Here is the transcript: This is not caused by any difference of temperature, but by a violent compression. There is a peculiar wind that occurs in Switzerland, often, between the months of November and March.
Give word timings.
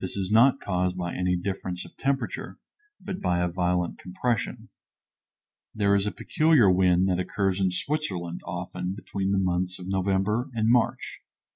This 0.00 0.16
is 0.16 0.32
not 0.32 0.58
caused 0.58 0.96
by 0.96 1.14
any 1.14 1.36
difference 1.36 1.84
of 1.84 1.96
temperature, 1.96 2.58
but 3.00 3.20
by 3.20 3.38
a 3.38 3.46
violent 3.48 3.96
compression. 3.96 4.70
There 5.72 5.94
is 5.94 6.04
a 6.04 6.10
peculiar 6.10 6.68
wind 6.68 7.06
that 7.06 7.20
occurs 7.20 7.60
in 7.60 7.70
Switzerland, 7.70 8.40
often, 8.44 8.94
between 8.94 9.30
the 9.30 9.38
months 9.38 9.78
of 9.78 9.86
November 9.86 10.50
and 10.52 10.68
March. 10.68 11.20